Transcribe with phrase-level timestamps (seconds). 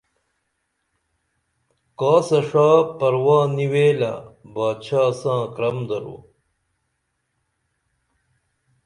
[1.99, 4.13] کاسہ ݜا پرواہ نی ویلہ
[4.53, 6.17] بادشاہ ساں کرم درو